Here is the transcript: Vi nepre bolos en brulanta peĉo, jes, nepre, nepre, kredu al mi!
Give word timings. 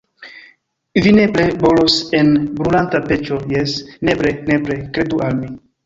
Vi 1.07 1.11
nepre 1.17 1.45
bolos 1.65 1.99
en 2.21 2.33
brulanta 2.61 3.05
peĉo, 3.13 3.41
jes, 3.57 3.79
nepre, 4.11 4.37
nepre, 4.53 4.85
kredu 4.99 5.27
al 5.31 5.43
mi! 5.45 5.57